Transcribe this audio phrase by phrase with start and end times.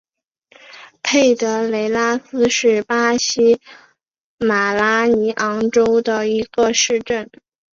[1.03, 3.61] 佩德雷拉斯是巴西
[4.39, 7.29] 马拉尼昂州的一个市镇。